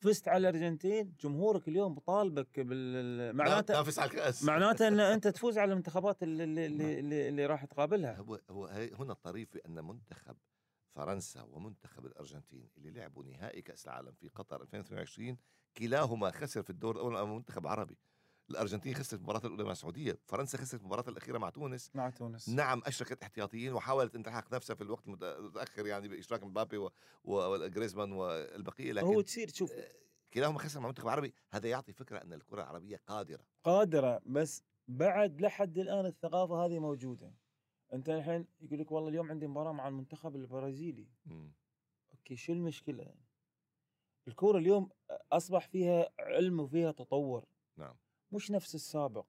[0.00, 4.44] فزت على الأرجنتين جمهورك اليوم بطالبك بال معناته معناته نافس على الكأس.
[4.44, 8.16] معناته إن أنت تفوز على المنتخبات اللي اللي, اللي, اللي, اللي راح تقابلها.
[8.16, 8.66] هو هو
[8.98, 10.36] هنا الطريف بان منتخب
[11.02, 15.36] فرنسا ومنتخب الأرجنتين اللي لعبوا نهائي كأس العالم في قطر 2022
[15.76, 17.98] كلاهما خسر في الدور الأول أمام منتخب عربي.
[18.50, 21.90] الأرجنتين خسرت المباراة الأولى مع السعودية فرنسا خسرت المباراة الأخيرة مع تونس.
[21.94, 22.48] مع تونس.
[22.48, 26.90] نعم أشركت احتياطيين وحاولت ان تلحق نفسها في الوقت المت- المتاخر يعني بإشراك مبابي و-
[27.24, 29.72] وجريزمان والبقية لكن هو تصير تشوف
[30.32, 33.44] كلاهما خسر مع المنتخب العربي هذا يعطي فكرة أن الكرة العربية قادرة.
[33.64, 37.32] قادرة بس بعد لحد الآن الثقافة هذه موجودة.
[37.92, 41.06] انت الحين يقول لك والله اليوم عندي مباراة مع المنتخب البرازيلي.
[41.26, 41.52] مم.
[42.14, 43.14] okay شو المشكلة
[44.28, 44.88] الكورة اليوم
[45.32, 47.44] اصبح فيها علم وفيها تطور.
[47.76, 47.94] نعم.
[48.32, 49.26] مش نفس السابق.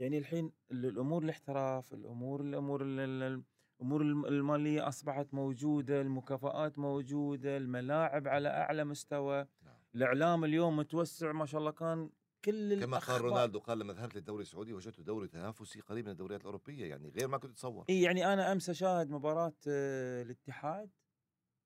[0.00, 3.42] يعني الحين ال- الأمور الاحتراف الأمور الأمور ال- ال-
[3.80, 9.46] الأمور الم- المالية اصبحت موجودة المكافآت موجودة الملاعب على اعلى مستوى.
[9.62, 9.74] نعم.
[9.94, 12.10] الاعلام اليوم متوسع ما شاء الله كان
[12.44, 16.40] كل كما قال رونالدو قال لما ذهبت للدوري السعودي وجدته دوري تنافسي قريب من الدوريات
[16.40, 20.90] الأوروبية يعني غير ما كنت اتصور إي يعني أنا أمس أشاهد مباراة آه، الاتحاد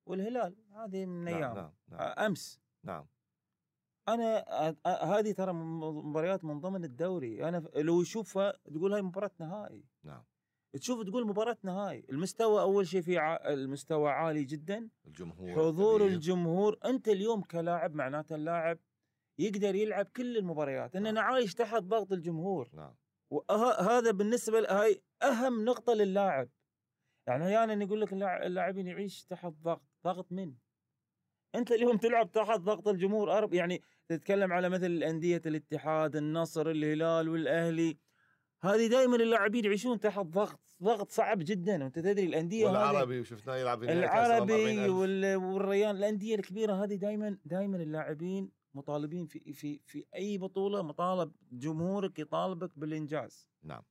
[0.07, 1.55] والهلال هذه من نعم أيام.
[1.55, 2.61] نعم نعم, آه، أمس.
[2.85, 3.07] نعم.
[4.09, 4.45] أنا
[4.87, 7.49] آه، هذه ترى مباريات من ضمن الدوري.
[7.49, 9.85] أنا لو يشوفها تقول هاي مباراة نهائي.
[10.05, 10.25] نعم.
[10.73, 12.05] تشوف تقول مباراة نهائي.
[12.11, 13.37] المستوى أول شيء في ع...
[13.37, 14.89] المستوى عالي جدا.
[15.07, 16.13] الجمهور حضور كبير.
[16.13, 16.79] الجمهور.
[16.85, 18.79] أنت اليوم كلاعب معناته اللاعب
[19.39, 22.69] يقدر يلعب كل المباريات ان أنا عايش تحت ضغط الجمهور.
[22.75, 22.95] نعم.
[23.31, 26.49] وهذا بالنسبة هاي أهم نقطة للاعب.
[27.27, 30.55] يعني أحيانا يقول لك اللاع- اللاعبين يعيش تحت ضغط ضغط من؟
[31.55, 37.29] أنت اليوم تلعب تحت ضغط الجمهور أرب يعني تتكلم على مثل الأندية الاتحاد النصر الهلال
[37.29, 37.99] والأهلي.
[38.63, 41.83] هذه دائما اللاعبين يعيشون تحت ضغط ضغط صعب جدا.
[41.85, 44.91] وأنت تدري الأندية هذه والعربي وشفناه يلعب في العربي 40,000.
[44.91, 51.33] وال- والريان الأندية الكبيرة هذه دائما دائما اللاعبين مطالبين في في في أي بطولة مطالب
[51.53, 53.49] جمهورك يطالبك بالإنجاز.
[53.63, 53.83] نعم.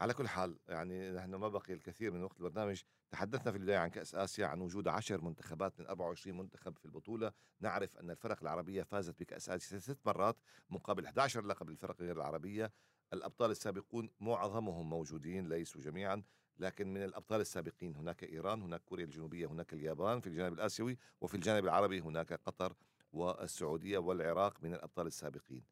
[0.00, 2.82] على كل حال يعني نحن ما بقي الكثير من وقت البرنامج.
[3.10, 7.32] تحدثنا في البداية عن كأس آسيا عن وجود عشر منتخبات من 24 منتخب في البطولة.
[7.60, 10.36] نعرف أن الفرق العربية فازت بكأس آسيا ست مرات
[10.70, 12.72] مقابل 11 لقب للفرق غير العربية.
[13.12, 16.22] الأبطال السابقون معظمهم موجودين ليسوا جميعا.
[16.58, 21.34] لكن من الأبطال السابقين هناك إيران هناك كوريا الجنوبية هناك اليابان في الجانب الآسيوي وفي
[21.34, 22.74] الجانب العربي هناك قطر.
[23.12, 25.64] والسعودية والعراق من الأبطال السابقين.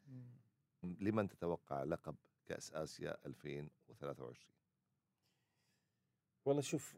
[0.83, 4.55] لمن تتوقع لقب كأس آسيا 2023
[6.45, 6.97] والله شوف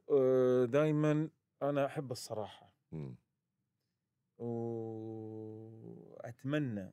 [0.70, 1.30] دائما
[1.62, 2.72] أنا أحب الصراحة.
[2.92, 3.16] مم.
[6.08, 6.92] وأتمنى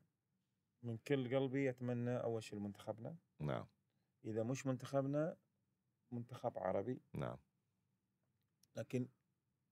[0.84, 3.16] من كل قلبي أتمنى أول شيء لمنتخبنا.
[3.40, 3.68] نعم.
[4.26, 5.38] إذا مش منتخبنا
[6.12, 7.02] منتخب عربي.
[7.14, 7.38] نعم.
[8.76, 9.08] لكن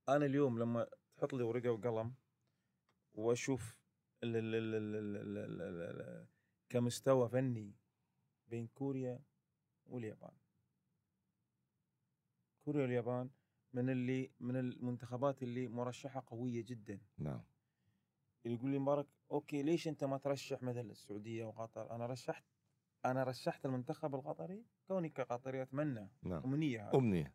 [0.10, 0.88] أنا اليوم لما
[1.18, 2.14] تحط لي ورقة وقلم
[3.18, 3.78] واشوف
[4.24, 6.28] ال ال ال ال ال ال ال ال ال
[6.70, 7.76] كمستوى فني
[8.48, 9.20] بين كوريا
[9.86, 10.32] واليابان.
[12.66, 13.30] كوريا واليابان
[13.74, 17.00] من اللي من المنتخبات اللي مرشحة قوية جدا.
[17.18, 17.44] نعم.
[18.46, 22.46] يقول لي مبارك أوكي ليش أنت ما ترشح مثل السعودية وقطر؟ أنا رشحت
[23.06, 26.10] أنا رشحت المنتخب القطري كوني كقطري أتمنى.
[26.24, 26.44] نعم.
[26.44, 26.98] أمنية هذه.
[26.98, 27.34] أمنية.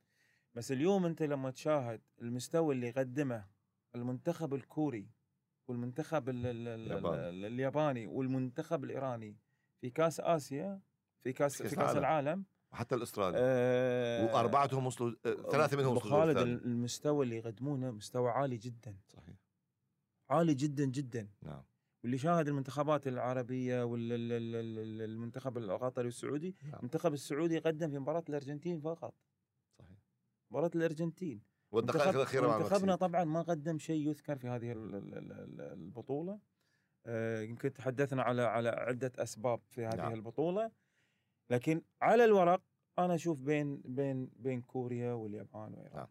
[0.54, 3.48] بس اليوم أنت لما تشاهد المستوى اللي قدمه
[3.94, 5.10] المنتخب الكوري
[5.72, 7.28] والمنتخب ال ال ال الياباني.
[7.28, 9.36] ال الياباني والمنتخب الإيراني.
[9.80, 10.80] في كأس آسيا
[11.22, 11.98] في كاس في كأس في كأس العالم.
[11.98, 12.44] العالم.
[12.72, 16.36] وحتى الأسترالي آه وأربعتهم وصلوا آه، ثلاثة منهم وصلوا خالد.
[16.38, 18.96] المستوى اللي يقدمونه مستوى عالي جدا.
[19.08, 19.36] صحيح.
[20.30, 21.28] عالي جدا جدا.
[21.42, 21.62] نعم.
[22.02, 26.74] واللي شاهد المنتخبات العربية والمنتخب القطري والسعودي نعم.
[26.78, 29.14] المنتخب السعودي قدم في مباراة الأرجنتين فقط.
[29.78, 29.98] صحيح.
[30.50, 31.42] مباراة الأرجنتين.
[31.72, 32.96] والدقائق الأخيرة مع منتخبنا.
[32.96, 36.38] طبعا ما قدم شيء يذكر في هذه ال- ال- ال- ال- البطولة
[37.06, 40.12] آه، يمكن تحدثنا على على عدة أسباب في هذه نعم.
[40.14, 40.70] البطولة
[41.50, 42.62] لكن على الورق
[42.98, 46.08] أنا أشوف بين بين بين كوريا واليابان وإيران نعم.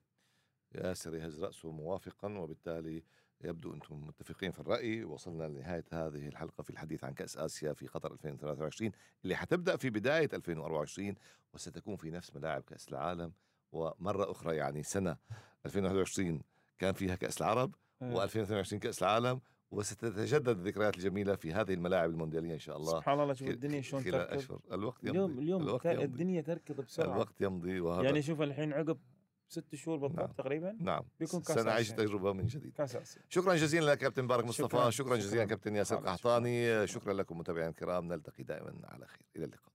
[0.75, 3.03] ياسر يهز رأسه موافقا وبالتالي
[3.43, 7.87] يبدو أنتم متفقين في الرأي وصلنا لنهاية هذه الحلقة في الحديث عن كأس آسيا في
[7.87, 8.91] قطر 2023
[9.23, 11.15] اللي حتبدأ في بداية 2024
[11.53, 13.33] وستكون في نفس ملاعب كأس العالم
[13.71, 15.17] ومرة أخرى يعني سنة
[15.65, 16.41] 2021
[16.79, 22.53] كان فيها كأس العرب آه، و2022 كأس العالم وستتجدد الذكريات الجميلة في هذه الملاعب المونديالية
[22.53, 22.99] إن شاء الله.
[22.99, 24.33] سبحان الله شوف الدنيا شلون تركض.
[24.33, 24.59] أشهر.
[24.71, 25.11] الوقت يمضي.
[25.17, 26.03] اليوم اليوم الوقت يمضي.
[26.03, 27.13] الدنيا تركض بسرعة.
[27.13, 28.99] الوقت يمضي وهذا يعني شوف الحين عقب
[29.47, 30.31] ست شهور بالضبط نعم.
[30.31, 31.03] تقريبا نعم.
[31.19, 31.89] بيكون كأس سنعيش.
[31.89, 32.73] تجربة من جديد.
[32.73, 34.67] كأس شكرا جزيلا لك كابتن مبارك مصطفى.
[34.67, 34.89] شكراً.
[34.89, 35.45] شكرا جزيلا.
[35.45, 35.95] كابتن ياسر.
[35.95, 36.87] قحطاني.
[36.87, 38.07] شكرا لكم متابعينا الكرام.
[38.13, 39.25] نلتقي دائما على خير.
[39.35, 39.70] إلى اللقاء.